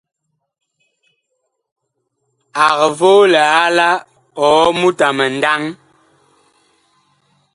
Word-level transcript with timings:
Ag 2.65 2.79
voo 2.99 3.23
liala 3.33 3.87
ɔɔ 4.45 4.63
mut 4.79 4.99
a 5.07 5.09
mindaŋ. 5.17 5.61